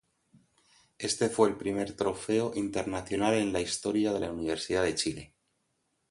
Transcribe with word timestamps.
Este 0.97 1.29
fue 1.29 1.49
el 1.49 1.57
primer 1.57 1.95
trofeo 1.95 2.53
internacional 2.55 3.35
en 3.35 3.53
la 3.53 3.61
historia 3.61 4.11
de 4.11 4.19
la 4.19 4.31
Universidad 4.31 4.81
de 4.83 4.95
Chile. 4.95 5.35